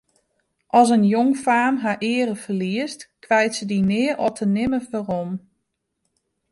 As 0.79 0.89
in 0.95 1.03
jongfaam 1.13 1.75
har 1.83 1.99
eare 2.11 2.35
ferliest, 2.45 3.01
krijt 3.23 3.53
se 3.57 3.63
dy 3.69 3.79
nea 3.89 4.13
ofte 4.25 4.45
nimmer 4.55 4.83
werom. 4.91 5.31